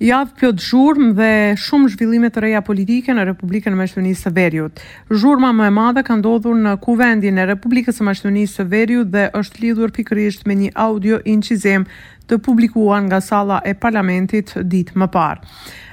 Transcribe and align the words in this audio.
Javë 0.00 0.32
pjot 0.38 0.60
zhurm 0.64 1.10
dhe 1.18 1.26
shumë 1.60 1.90
zhvillimet 1.92 2.32
të 2.32 2.40
reja 2.40 2.62
politike 2.64 3.12
në 3.12 3.26
Republikën 3.28 3.74
e 3.74 3.76
Mashtunisë 3.82 4.30
të 4.30 4.30
Veriut. 4.38 4.80
Zhurma 5.12 5.50
më 5.52 5.66
e 5.68 5.74
madhe 5.76 6.04
ka 6.06 6.16
ndodhur 6.16 6.56
në 6.56 6.72
kuvendin 6.80 7.36
e 7.36 7.44
Republikës 7.50 8.00
e 8.00 8.06
Mashtunisë 8.08 8.62
të 8.62 8.66
Veriut 8.72 9.12
dhe 9.12 9.26
është 9.36 9.60
lidhur 9.66 9.92
pikërisht 9.98 10.48
me 10.48 10.56
një 10.62 10.70
audio 10.86 11.20
inqizem 11.34 11.84
të 12.32 12.40
publikuan 12.46 13.10
nga 13.10 13.20
sala 13.20 13.60
e 13.68 13.76
parlamentit 13.84 14.56
ditë 14.72 14.96
më 15.02 15.10
parë. 15.18 15.44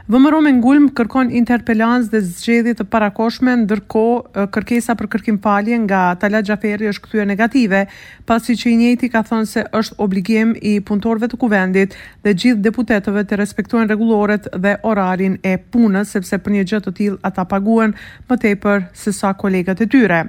Vëmëro 0.08 0.38
me 0.40 0.54
ngulm 0.56 0.86
kërkon 0.96 1.34
interpelans 1.36 2.06
dhe 2.08 2.22
zgjedhje 2.24 2.78
të 2.80 2.84
parakoshme, 2.94 3.52
ndërko 3.66 4.04
kërkesa 4.56 4.94
për 4.96 5.10
kërkim 5.12 5.36
falje 5.44 5.76
nga 5.84 6.06
Tala 6.22 6.40
Gjaferi 6.48 6.88
është 6.88 7.02
kthyer 7.04 7.26
negative, 7.28 7.82
pasi 8.30 8.56
që 8.56 8.70
i 8.72 8.76
njëti 8.82 9.10
ka 9.12 9.26
thonë 9.28 9.50
se 9.52 9.66
është 9.76 9.98
obligim 10.06 10.54
i 10.64 10.78
punëtorve 10.88 11.28
të 11.28 11.40
kuvendit 11.42 11.98
dhe 12.24 12.34
gjithë 12.40 12.64
deputetëve 12.64 13.26
të 13.28 13.40
respektojnë 13.42 13.90
reguloret 13.92 14.48
dhe 14.56 14.78
orarin 14.88 15.36
e 15.44 15.58
punës, 15.76 16.14
sepse 16.16 16.40
për 16.40 16.56
një 16.56 16.64
gjëtë 16.72 16.88
të 16.88 16.96
tillë 17.02 17.20
ata 17.32 17.44
paguhen 17.52 17.98
më 18.32 18.40
tepër 18.46 18.88
se 19.04 19.12
sa 19.12 19.34
kolegët 19.36 19.84
e 19.84 19.90
tyre. 19.92 20.22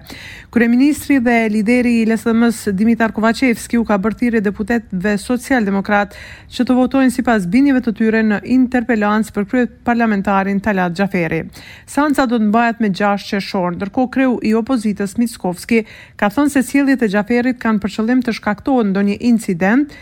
Kryeministri 0.51 1.21
dhe 1.23 1.37
lideri 1.55 2.01
i 2.01 2.03
LSM-s 2.11 2.75
Dimitar 2.75 3.15
Kovacevski 3.15 3.79
u 3.79 3.87
ka 3.87 4.01
thirrje 4.11 4.43
deputetëve 4.43 5.15
socialdemokrat 5.23 6.19
që 6.51 6.67
të 6.67 6.79
votojnë 6.83 7.15
sipas 7.15 7.47
bindjeve 7.47 7.87
të 7.87 7.95
tyre 8.03 8.27
në 8.27 8.43
interpelancë 8.43 9.31
për 9.39 9.45
kryet 9.47 9.67
kryet 9.69 9.79
parlamentarin 9.85 10.61
Talat 10.61 10.95
Gjaferi. 10.99 11.43
Sanca 11.89 12.27
do 12.29 12.37
të 12.37 12.43
nëmbajat 12.45 12.81
me 12.83 12.89
gjasht 12.93 13.31
që 13.33 13.39
shorë, 13.41 13.79
nërko 13.81 14.41
i 14.49 14.53
opozitës 14.57 15.15
Mitzkovski 15.19 15.83
ka 16.21 16.29
thënë 16.29 16.51
se 16.53 16.63
sielit 16.67 17.03
e 17.03 17.09
Gjaferit 17.09 17.59
kanë 17.61 17.81
përqëllim 17.81 18.21
të 18.27 18.33
shkaktojnë 18.37 18.91
ndonjë 18.91 18.95
do 18.95 19.03
një 19.09 19.17
incident 19.31 19.93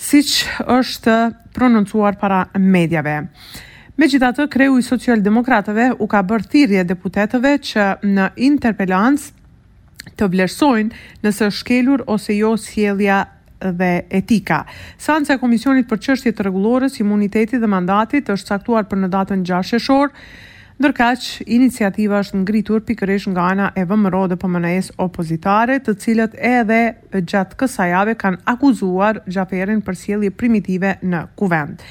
si 0.00 0.22
që 0.22 0.64
është 0.78 1.16
prononcuar 1.52 2.16
para 2.18 2.46
medjave. 2.58 3.18
Me 4.00 4.06
gjitha 4.08 4.30
të 4.32 4.48
kreu 4.54 4.78
i 4.78 4.82
social-demokratëve 4.86 5.90
u 6.00 6.06
ka 6.08 6.22
bërë 6.24 6.48
thirje 6.54 6.84
deputetëve 6.88 7.52
që 7.60 7.90
në 8.08 8.30
interpelans 8.40 9.28
të 10.16 10.30
vlerësojnë 10.32 11.02
nëse 11.26 11.50
shkelur 11.58 12.06
ose 12.08 12.38
jo 12.38 12.54
sjelja 12.56 13.20
dhe 13.76 14.04
etika. 14.10 14.62
Sanca 14.98 15.34
e 15.34 15.38
Komisionit 15.40 15.88
për 15.90 16.00
çështjet 16.06 16.42
rregullore, 16.44 16.88
imunitetit 17.00 17.60
dhe 17.62 17.66
mandatit 17.68 18.30
është 18.32 18.54
caktuar 18.54 18.86
për 18.88 19.02
në 19.04 19.10
datën 19.12 19.42
6 19.46 19.68
shesor. 19.74 20.12
Ndërkaq, 20.80 21.24
iniciativa 21.52 22.22
është 22.24 22.40
ngritur 22.40 22.80
pikërish 22.88 23.28
nga 23.34 23.50
ana 23.52 23.66
e 23.76 23.82
vëmëro 23.84 24.22
dhe 24.32 24.38
pëmënajes 24.40 24.88
opozitare, 25.04 25.76
të 25.84 25.92
cilët 26.00 26.38
edhe 26.38 26.78
gjatë 27.20 27.58
kësa 27.60 27.90
jave 27.92 28.14
kanë 28.16 28.40
akuzuar 28.48 29.20
gjaferin 29.28 29.82
për 29.84 29.98
sjelje 30.02 30.30
primitive 30.40 30.94
në 31.02 31.26
kuvend. 31.36 31.84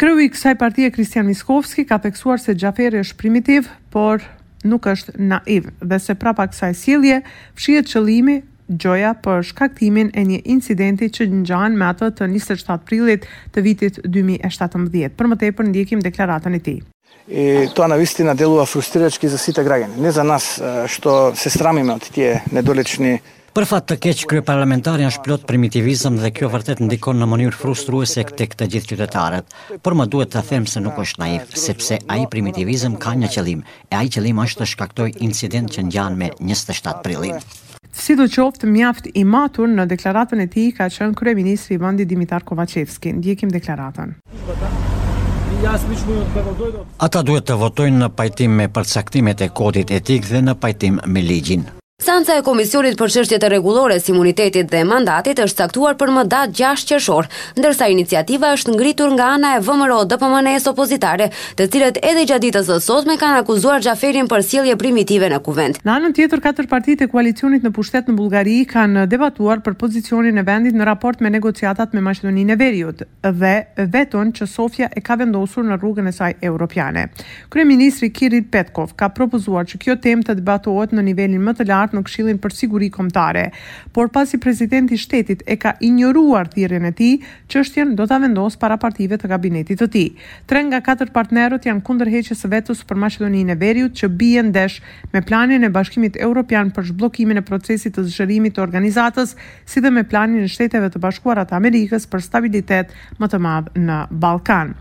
Kryu 0.00 0.22
i 0.24 0.30
kësaj 0.32 0.54
partije 0.60 0.90
Kristian 0.94 1.26
Miskovski 1.28 1.84
ka 1.84 1.98
theksuar 2.00 2.38
se 2.40 2.54
gjaferi 2.56 3.00
është 3.02 3.18
primitiv, 3.20 3.68
por 3.90 4.22
nuk 4.64 4.86
është 4.88 5.16
naiv 5.18 5.68
dhe 5.82 5.98
se 6.00 6.14
prapa 6.18 6.46
kësaj 6.48 6.72
sjelje 6.78 7.20
fshihet 7.58 7.90
qëllimi 7.92 8.38
Gjoja 8.68 9.14
për 9.24 9.46
shkaktimin 9.48 10.10
e 10.12 10.22
një 10.28 10.42
incidenti 10.52 11.06
që 11.08 11.24
në 11.32 11.38
gjanë 11.48 11.78
me 11.80 11.86
atë 11.88 12.10
të 12.18 12.26
27 12.28 12.82
prilit 12.84 13.24
të 13.54 13.62
vitit 13.64 13.98
2017. 14.04 15.08
Për 15.16 15.28
më 15.32 15.36
tepër 15.40 15.68
në 15.70 15.74
dikim 15.78 16.02
deklaratën 16.04 16.56
e 16.58 16.60
ti. 16.66 16.74
E 17.32 17.46
to 17.72 17.84
ana 17.86 17.96
vistë 17.96 18.24
na 18.28 18.34
za 18.36 19.38
sita 19.40 19.62
gragen. 19.64 19.92
Ne 19.96 20.12
za 20.12 20.22
nas 20.22 20.60
shto 20.88 21.32
se 21.34 21.50
stramim 21.50 21.88
ot 21.90 22.08
Për 23.58 23.64
fat 23.66 23.86
të 23.90 23.96
keq 23.98 24.20
krye 24.30 24.42
parlamentari 24.46 25.02
është 25.08 25.22
plot 25.24 25.42
primitivizëm 25.48 26.18
dhe 26.20 26.28
kjo 26.30 26.46
vërtet 26.52 26.78
ndikon 26.84 27.18
në 27.18 27.26
mënyrë 27.26 27.56
frustruese 27.58 28.22
tek 28.38 28.54
të 28.54 28.68
gjithë 28.70 28.92
qytetarët. 28.92 29.46
Por 29.82 29.96
më 29.98 30.06
duhet 30.12 30.30
ta 30.36 30.44
them 30.46 30.68
se 30.70 30.78
nuk 30.84 31.00
është 31.02 31.22
naiv, 31.24 31.48
sepse 31.58 31.98
ai 32.06 32.28
primitivizëm 32.30 33.00
ka 33.02 33.16
një 33.18 33.32
qëllim, 33.34 33.64
e 33.90 33.94
ai 33.98 34.06
qëllim 34.14 34.38
është 34.44 34.62
të 34.62 34.68
shkaktoj 34.76 35.10
incident 35.26 35.72
që 35.74 35.88
ngjan 35.88 36.20
me 36.20 36.30
27 36.44 37.02
prillin. 37.02 37.40
Si 37.98 38.14
do 38.14 38.24
qoftë 38.30 38.68
mjaft 38.70 39.08
i 39.18 39.24
matur 39.26 39.68
në 39.70 39.86
deklaratën 39.90 40.42
e 40.44 40.46
ti 40.52 40.68
ka 40.76 40.86
qënë 40.94 41.16
kërë 41.18 41.32
e 41.34 41.38
ministri 41.40 41.76
i 41.78 41.80
bandi 41.82 42.06
Dimitar 42.06 42.44
Kovacevski. 42.46 43.10
Ndjekim 43.18 43.50
deklaratën. 43.50 44.14
Ata 47.02 47.22
duhet 47.26 47.48
të 47.50 47.56
votojnë 47.64 48.04
në 48.04 48.10
pajtim 48.20 48.54
me 48.60 48.68
përcaktimet 48.70 49.42
e 49.42 49.50
kodit 49.60 49.90
etik 49.98 50.30
dhe 50.30 50.44
në 50.46 50.54
pajtim 50.62 51.02
me 51.06 51.26
ligjin. 51.26 51.66
Sanca 51.98 52.32
e 52.38 52.42
Komisionit 52.46 52.94
për 52.94 53.10
çështjet 53.10 53.42
e 53.42 53.48
rregullore 53.50 53.96
si 53.98 54.12
imunitetit 54.12 54.68
dhe 54.70 54.80
mandatit 54.86 55.40
është 55.42 55.64
caktuar 55.64 55.96
për 55.98 56.12
më 56.14 56.22
datë 56.30 56.54
6 56.62 56.82
qershor, 56.86 57.26
ndërsa 57.58 57.88
iniciativa 57.90 58.52
është 58.54 58.76
ngritur 58.76 59.16
nga 59.16 59.32
ana 59.34 59.48
e 59.56 59.62
VMRO 59.66 60.04
dhe 60.06 60.14
pmne 60.20 60.52
opozitare, 60.70 61.26
të 61.58 61.66
cilët 61.72 61.98
edhe 61.98 62.22
gjatë 62.30 62.42
ditës 62.44 62.70
së 62.70 62.76
sotme 62.86 63.16
kanë 63.18 63.40
akuzuar 63.42 63.82
Xhaferin 63.82 64.30
për 64.30 64.44
sjellje 64.46 64.76
primitive 64.78 65.26
në 65.32 65.40
kuvent. 65.42 65.80
Në 65.82 65.96
anën 65.96 66.14
tjetër, 66.14 66.44
katër 66.46 66.68
partitë 66.70 67.08
e 67.08 67.10
koalicionit 67.10 67.66
në 67.66 67.74
pushtet 67.74 68.06
në 68.08 68.14
Bullgari 68.20 68.60
kanë 68.70 69.08
debatuar 69.10 69.58
për 69.66 69.74
pozicionin 69.82 70.38
e 70.38 70.46
vendit 70.46 70.78
në 70.78 70.86
raport 70.86 71.18
me 71.20 71.34
negociatat 71.34 71.98
me 71.98 72.04
Maqedoninë 72.06 72.54
e 72.54 72.58
Veriut 72.62 73.02
dhe 73.26 73.52
veton 73.90 74.30
që 74.38 74.46
Sofia 74.46 74.86
e 74.94 75.02
ka 75.02 75.18
vendosur 75.18 75.66
në 75.66 75.82
rrugën 75.82 76.06
e 76.06 76.14
saj 76.14 76.38
europiane. 76.46 77.08
Kryeministri 77.50 78.12
Kiril 78.14 78.46
Petkov 78.54 78.94
ka 78.94 79.08
propozuar 79.10 79.66
që 79.66 79.82
kjo 79.82 79.98
temë 80.06 80.30
të 80.30 80.38
debatohet 80.44 80.94
në 80.94 81.02
nivelin 81.10 81.40
më 81.42 81.56
të 81.58 81.66
lartë 81.72 81.86
senat 81.88 81.94
në 81.94 82.02
këshillin 82.04 82.38
për 82.42 82.54
siguri 82.54 82.88
kombëtare, 82.92 83.46
por 83.94 84.10
pasi 84.12 84.38
presidenti 84.40 84.94
i 84.94 84.98
shtetit 85.00 85.42
e 85.46 85.56
ka 85.60 85.74
injoruar 85.84 86.48
thirrjen 86.52 86.86
e 86.88 86.92
tij, 86.92 87.24
çështjen 87.50 87.94
do 87.98 88.06
ta 88.06 88.18
vendos 88.22 88.56
para 88.56 88.76
partive 88.80 89.16
të 89.18 89.28
kabinetit 89.30 89.80
të 89.80 89.88
tij. 89.92 90.08
Tre 90.48 90.62
nga 90.68 90.80
katër 90.84 91.10
partnerët 91.14 91.64
janë 91.66 91.82
kundër 91.86 92.10
heqjes 92.12 92.42
së 92.42 92.50
vetës 92.52 92.84
për 92.88 93.00
Maqedoninë 93.04 93.52
e 93.54 93.58
Veriut 93.60 93.94
që 93.98 94.08
bie 94.20 94.42
ndesh 94.42 94.80
me 95.12 95.22
planin 95.22 95.64
e 95.64 95.68
Bashkimit 95.70 96.16
Evropian 96.16 96.70
për 96.76 96.88
zhbllokimin 96.92 97.38
e 97.38 97.42
procesit 97.46 97.96
të 97.96 98.04
zhërimit 98.12 98.56
të 98.56 98.62
organizatës, 98.62 99.34
si 99.68 99.80
dhe 99.80 99.90
me 99.90 100.04
planin 100.04 100.44
e 100.44 100.48
Shteteve 100.48 100.90
të 100.90 101.00
Bashkuara 101.02 101.44
të 101.48 101.56
Amerikës 101.56 102.08
për 102.10 102.22
stabilitet 102.24 102.92
më 103.22 103.28
të 103.32 103.40
madh 103.44 103.72
në 103.78 104.00
Ballkan. 104.12 104.74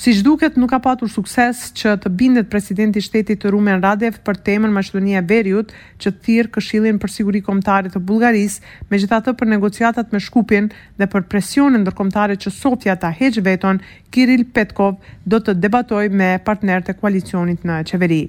Si 0.00 0.12
shduket 0.16 0.54
duket, 0.54 0.54
nuk 0.56 0.70
ka 0.72 0.78
patur 0.80 1.10
sukses 1.12 1.58
që 1.76 1.90
të 2.00 2.08
bindet 2.16 2.46
presidenti 2.48 3.02
shtetit 3.04 3.42
të 3.42 3.50
Rumen 3.52 3.82
Radev 3.84 4.14
për 4.24 4.38
temën 4.46 4.72
Maqedonia 4.72 5.20
Berjut 5.28 5.74
që 6.00 6.08
të 6.14 6.22
thirë 6.24 6.52
këshilin 6.54 6.96
për 7.02 7.12
siguri 7.12 7.42
komtare 7.44 7.92
të 7.92 8.00
Bulgaris, 8.08 8.56
me 8.88 8.96
gjitha 8.96 9.18
të 9.26 9.34
për 9.36 9.50
negociatat 9.52 10.14
me 10.16 10.22
Shkupin 10.24 10.70
dhe 10.96 11.04
për 11.12 11.26
presionin 11.34 11.84
dërkomtare 11.84 12.38
që 12.40 12.48
Sofja 12.62 12.96
ta 13.02 13.12
heq 13.20 13.42
veton, 13.44 13.82
Kiril 14.08 14.46
Petkov 14.56 14.96
do 15.28 15.36
të 15.44 15.58
debatoj 15.66 16.06
me 16.08 16.30
partner 16.48 16.80
të 16.80 16.96
koalicionit 17.02 17.68
në 17.68 17.82
qeveri. 17.92 18.22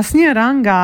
Asnjëra 0.00 0.48
nga 0.62 0.78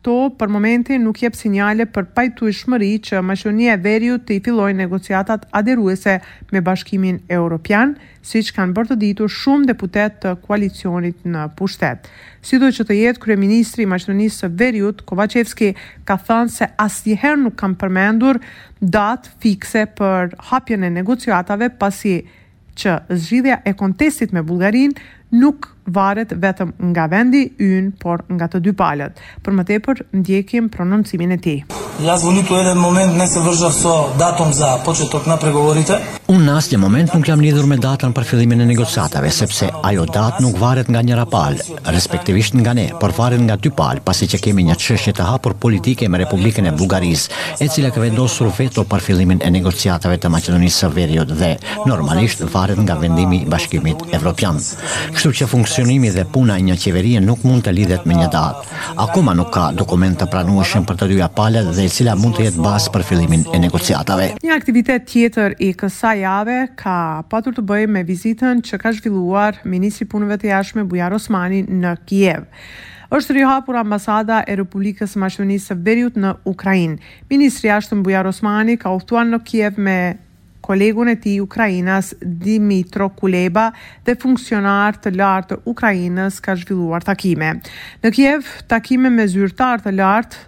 këto, 0.00 0.12
për 0.40 0.48
momentin 0.48 1.02
nuk 1.04 1.20
jep 1.22 1.34
sinjale 1.36 1.84
për 1.92 2.04
pajtu 2.16 2.48
i 2.48 2.52
shmëri 2.56 2.92
që 3.04 3.20
mashonje 3.24 3.70
e 3.72 3.76
verju 3.84 4.18
të 4.24 4.32
i 4.34 4.40
filloj 4.44 4.70
negociatat 4.74 5.44
aderuese 5.56 6.18
me 6.52 6.60
bashkimin 6.64 7.18
e 7.28 7.34
Europian, 7.36 7.94
si 8.22 8.42
që 8.44 8.54
kanë 8.56 8.74
bërë 8.76 8.90
të 8.92 8.96
ditu 9.00 9.28
shumë 9.32 9.66
deputet 9.70 10.18
të 10.22 10.32
koalicionit 10.44 11.22
në 11.24 11.44
pushtet. 11.56 12.08
Si 12.44 12.58
do 12.60 12.68
që 12.72 12.84
të 12.88 12.96
jetë, 12.98 13.20
Kryeministri 13.22 13.86
Mashtonisë 13.88 14.42
së 14.46 14.50
Veriut, 14.60 15.02
Kovacevski, 15.08 15.74
ka 16.08 16.16
thënë 16.28 16.50
se 16.54 16.68
asjëherë 16.84 17.42
nuk 17.46 17.56
kam 17.60 17.74
përmendur 17.80 18.40
datë 18.80 19.36
fikse 19.44 19.86
për 19.98 20.36
hapjen 20.50 20.84
e 20.88 20.92
negociatave 20.98 21.70
pasi 21.80 22.20
që 22.80 23.00
zgjidhja 23.12 23.62
e 23.68 23.74
kontestit 23.76 24.32
me 24.32 24.42
Bulgarin 24.46 24.94
nuk 25.30 25.66
përmendur 25.66 25.79
varet 25.88 26.32
vetëm 26.40 26.72
nga 26.92 27.06
vendi 27.10 27.46
yn, 27.58 27.92
por 27.98 28.24
nga 28.28 28.48
të 28.52 28.60
dy 28.64 28.72
palët. 28.76 29.20
Për 29.42 29.54
më 29.56 29.64
tepër, 29.70 30.02
ndjekim 30.20 30.68
prononcimin 30.72 31.32
e 31.32 31.38
ti. 31.38 31.54
Ja 32.00 32.14
zvonit 32.16 32.48
edhe 32.48 32.72
në 32.74 32.80
moment 32.80 33.16
nëse 33.18 33.42
se 33.56 33.70
so 33.76 33.94
datum 34.18 34.52
za 34.52 34.76
početok 34.84 35.26
në 35.28 35.36
pregovorite. 35.40 35.98
Unë 36.30 36.44
në 36.46 36.56
asë 36.56 36.72
një 36.72 36.78
moment 36.80 37.14
nuk 37.14 37.26
jam 37.28 37.40
lidhur 37.42 37.66
me 37.66 37.76
datën 37.76 38.12
për 38.14 38.24
fillimin 38.24 38.60
e 38.62 38.66
negociatave, 38.66 39.30
sepse 39.34 39.68
ajo 39.88 40.04
datë 40.06 40.42
nuk 40.44 40.56
varet 40.60 40.88
nga 40.88 41.02
njëra 41.02 41.26
palë, 41.28 41.66
respektivisht 41.94 42.54
nga 42.54 42.72
ne, 42.78 42.86
por 43.00 43.12
varet 43.16 43.42
nga 43.42 43.56
dy 43.60 43.72
palë, 43.74 44.04
pasi 44.06 44.28
që 44.30 44.40
kemi 44.46 44.64
një 44.70 44.76
qëshje 44.80 45.14
të 45.18 45.26
hapur 45.26 45.56
politike 45.60 46.08
me 46.08 46.20
Republikën 46.22 46.66
e 46.70 46.74
Bugarisë, 46.76 47.32
e 47.60 47.66
cila 47.68 47.90
ka 47.90 48.00
vendosur 48.02 48.50
veto 48.56 48.84
për 48.86 49.00
fillimin 49.08 49.40
e 49.44 49.50
negociatave 49.50 50.18
të 50.22 50.30
Macedonisë 50.32 50.80
së 50.84 50.90
Veriut 50.94 51.32
dhe 51.42 51.54
normalisht 51.90 52.42
varet 52.54 52.78
nga 52.78 52.96
vendimi 53.02 53.42
i 53.42 53.48
Bashkimit 53.50 54.02
Evropian. 54.14 54.60
Kështu 54.62 55.32
që 55.40 55.48
funksion 55.50 55.79
funksionimi 55.80 56.10
dhe 56.12 56.24
puna 56.30 56.56
e 56.56 56.62
një 56.66 56.74
qeverie 56.82 57.20
nuk 57.24 57.40
mund 57.48 57.64
të 57.64 57.72
lidhet 57.72 58.02
me 58.06 58.12
një 58.12 58.26
datë. 58.32 58.66
Akoma 59.00 59.32
nuk 59.34 59.48
ka 59.54 59.70
dokument 59.72 60.18
të 60.20 60.26
pranueshëm 60.28 60.84
për 60.84 60.98
të 61.00 61.06
dyja 61.12 61.28
palët 61.32 61.70
dhe 61.76 61.86
cila 61.88 62.12
mund 62.20 62.36
të 62.36 62.44
jetë 62.48 62.60
bazë 62.64 62.92
për 62.92 63.04
fillimin 63.08 63.46
e 63.56 63.60
negociatave. 63.64 64.26
Një 64.44 64.52
aktivitet 64.52 65.06
tjetër 65.08 65.56
i 65.64 65.70
kësaj 65.80 66.20
jave 66.20 66.58
ka 66.76 66.98
patur 67.32 67.56
të 67.56 67.64
bëjë 67.70 67.90
me 67.96 68.02
vizitën 68.08 68.60
që 68.66 68.80
ka 68.82 68.92
zhvilluar 68.98 69.62
ministri 69.64 70.04
punëve 70.06 70.36
të 70.42 70.50
jashtme 70.52 70.84
Bujar 70.90 71.16
Osmani 71.16 71.62
në 71.70 71.96
Kiev 72.08 72.44
është 73.10 73.34
rihapur 73.40 73.74
ambasada 73.76 74.42
e 74.46 74.54
Republikës 74.60 75.16
Maqedonisë 75.18 75.74
Veriut 75.86 76.14
në 76.20 76.36
Ukrainë. 76.46 77.00
Ministri 77.32 77.66
i 77.66 77.72
Jashtëm 77.72 78.04
Bujar 78.06 78.28
Osmani 78.30 78.76
ka 78.78 78.92
udhëtuar 78.94 79.26
në 79.32 79.40
Kiev 79.48 79.80
me 79.82 79.96
kolegun 80.70 81.06
e 81.08 81.16
tij 81.18 81.40
Ukrainas 81.42 82.14
Dimitro 82.42 83.08
Kuleba 83.18 83.66
dhe 84.06 84.14
funksionar 84.22 84.98
të 85.02 85.10
lartë 85.18 85.56
Ukrajinës 85.66 85.68
Ukrainës 85.80 86.36
ka 86.44 86.54
zhvilluar 86.60 87.02
takime. 87.02 87.48
Në 88.04 88.08
Kiev 88.14 88.46
takime 88.70 89.10
me 89.10 89.26
zyrtar 89.32 89.82
të 89.82 89.94
lartë 89.98 90.44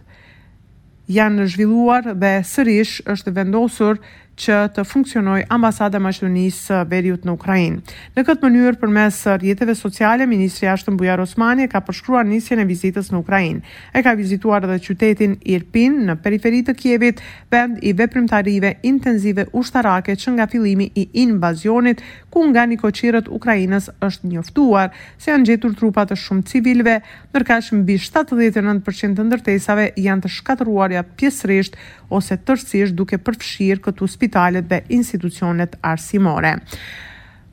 janë 1.16 1.46
zhvilluar 1.54 2.06
dhe 2.22 2.32
sërish 2.46 2.94
është 3.14 3.34
vendosur 3.38 3.98
që 4.38 4.56
të 4.76 4.82
funksionoj 4.88 5.42
ambasada 5.52 5.98
e 6.00 6.02
Maqedonisë 6.02 6.66
së 6.66 6.76
eh, 6.80 6.86
Veriut 6.92 7.24
në 7.28 7.32
Ukrainë. 7.36 7.96
Në 8.16 8.22
këtë 8.26 8.44
mënyrë 8.48 8.78
përmes 8.80 9.18
rrjeteve 9.36 9.74
sociale 9.76 10.26
Ministri 10.28 10.66
i 10.66 10.70
Jashtëm 10.70 10.96
Bujar 11.00 11.20
Osmani 11.20 11.66
ka 11.72 11.82
përshkruar 11.84 12.24
nisjen 12.28 12.62
e 12.62 12.66
vizitës 12.68 13.10
në 13.12 13.20
Ukrainë. 13.20 13.60
Ai 13.94 14.02
ka 14.06 14.14
vizituar 14.18 14.64
edhe 14.68 14.78
qytetin 14.86 15.36
Irpin 15.54 15.98
në 16.08 16.16
periferi 16.24 16.62
të 16.66 16.76
Kievit, 16.80 17.20
vend 17.52 17.82
i 17.82 17.92
veprimtarive 17.98 18.74
intensive 18.88 19.46
ushtarake 19.52 20.16
që 20.16 20.36
nga 20.38 20.48
fillimi 20.52 20.90
i 20.94 21.06
invazionit 21.26 22.00
ku 22.32 22.40
nga 22.48 22.64
një 22.68 22.78
koqirët 22.80 23.26
Ukrajinës 23.38 23.90
është 24.06 24.30
njëftuar, 24.32 24.88
se 25.20 25.30
janë 25.34 25.48
gjetur 25.50 25.74
trupat 25.76 26.10
të 26.12 26.16
shumë 26.24 26.46
civilve, 26.52 26.94
nërka 27.36 27.58
që 27.68 27.78
mbi 27.82 27.98
79% 28.06 29.18
të 29.18 29.28
ndërtesave 29.28 29.86
janë 30.06 30.24
të 30.24 30.32
shkatruarja 30.38 31.04
pjesërisht 31.20 31.76
ose 32.18 32.40
tërsisht 32.48 32.96
duke 32.96 33.20
përfshirë 33.28 33.84
këtu 33.90 34.08
spitalet 34.16 34.68
dhe 34.72 34.80
institucionet 35.00 35.76
arsimore 35.92 36.56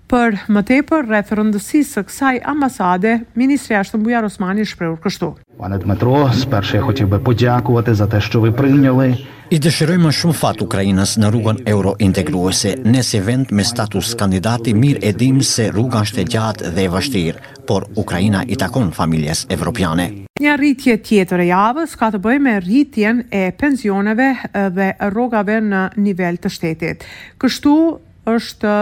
për 0.10 0.40
më 0.50 0.62
tepër 0.70 1.06
rreth 1.10 1.30
rëndësisë 1.38 1.94
së 1.98 2.04
kësaj 2.08 2.36
ambasade, 2.52 3.14
ministri 3.38 3.76
i 3.76 3.78
jashtëm 3.78 4.02
Bujar 4.04 4.26
Osmani 4.28 4.66
shprehur 4.66 4.98
kështu. 5.04 5.30
Pan 5.60 5.76
Dmitro, 5.76 6.16
sërish 6.40 6.74
e 6.80 6.82
hoti 6.86 7.06
të 7.12 7.20
përshëndesë 7.26 8.08
për 8.08 8.08
atë 8.08 8.24
që 8.34 8.70
ju 8.88 8.96
I 9.56 9.58
dëshiroj 9.58 9.96
më 10.02 10.12
shumë 10.14 10.36
fat 10.40 10.60
Ukrainës 10.62 11.16
në 11.22 11.30
rrugën 11.34 11.60
eurointegruese. 11.74 12.76
Ne 12.86 13.02
si 13.04 13.18
vend 13.20 13.50
me 13.52 13.64
status 13.66 14.12
kandidati 14.16 14.74
mirë 14.78 15.00
e 15.10 15.14
dim 15.18 15.40
se 15.42 15.70
rruga 15.74 16.04
është 16.06 16.22
e 16.22 16.26
gjatë 16.36 16.72
dhe 16.76 16.84
e 16.86 16.92
vështirë, 16.96 17.40
por 17.66 17.88
Ukraina 17.98 18.44
i 18.46 18.56
takon 18.62 18.92
familjes 18.94 19.48
evropiane. 19.50 20.06
Një 20.40 20.54
rritje 20.56 21.00
tjetër 21.02 21.42
e 21.46 21.50
javës 21.50 21.98
ka 21.98 22.12
të 22.14 22.22
bëjë 22.22 22.44
me 22.46 22.56
rritjen 22.62 23.24
e 23.34 23.48
pensioneve 23.58 24.30
dhe 24.78 24.92
rrogave 25.10 25.58
në 25.74 25.82
nivel 25.98 26.38
të 26.38 26.54
shtetit. 26.56 27.10
Kështu 27.42 27.74
është 28.30 28.74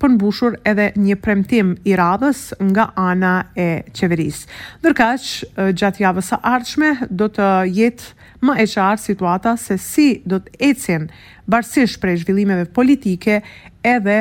përmbushur 0.00 0.54
edhe 0.68 0.88
një 0.96 1.16
premtim 1.22 1.74
i 1.88 1.94
radhës 1.98 2.40
nga 2.72 2.88
ana 3.00 3.34
e 3.60 3.66
qeverisë. 3.96 4.58
Ndërkaq, 4.80 5.28
gjatë 5.78 6.04
javës 6.06 6.32
së 6.32 6.38
ardhshme 6.54 6.90
do 7.20 7.28
të 7.32 7.48
jetë 7.80 8.28
më 8.46 8.56
e 8.64 8.68
qartë 8.72 9.04
situata 9.04 9.54
se 9.60 9.76
si 9.80 10.08
do 10.24 10.40
të 10.40 10.54
ecën 10.70 11.06
bashkësisht 11.52 12.00
për 12.00 12.14
zhvillimeve 12.22 12.70
politike 12.76 13.40
edhe 13.86 14.18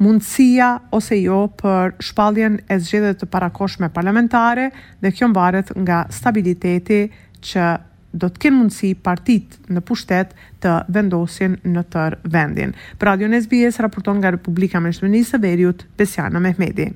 mundësia 0.00 0.70
ose 0.94 1.18
jo 1.18 1.42
për 1.60 1.96
shpalljen 2.08 2.60
e 2.70 2.76
zgjedhjeve 2.80 3.18
të 3.20 3.28
parakoshme 3.34 3.90
parlamentare 3.92 4.70
dhe 5.02 5.12
kjo 5.12 5.28
mbaret 5.34 5.74
nga 5.82 6.04
stabiliteti 6.14 7.02
që 7.50 7.66
do 8.22 8.28
të 8.28 8.42
kenë 8.44 8.58
mundësi 8.58 8.90
partit 9.06 9.56
në 9.72 9.82
pushtet 9.86 10.34
të 10.62 10.74
vendosin 10.96 11.56
në 11.64 11.84
tërë 11.94 12.18
vendin. 12.34 12.74
Për 12.98 13.12
Radio 13.12 13.30
SBS, 13.40 13.78
raporton 13.84 14.18
nga 14.22 14.34
Republika 14.36 14.82
Meshtëmënisë 14.82 15.38
e 15.38 15.42
Veriut, 15.46 15.86
Besjana 15.98 16.42
Mehmedi. 16.42 16.88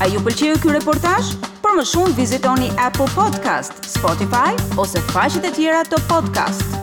A 0.00 0.06
ju 0.08 0.16
pëlqeu 0.24 0.54
ky 0.64 0.72
reportazh? 0.78 1.34
Për 1.60 1.74
më 1.76 1.84
shumë 1.90 2.16
vizitoni 2.16 2.70
Apple 2.80 3.10
Podcast, 3.18 3.82
Spotify 3.84 4.56
ose 4.80 5.02
faqet 5.12 5.50
e 5.50 5.54
tjera 5.58 5.84
të 5.90 6.00
podcast 6.10 6.79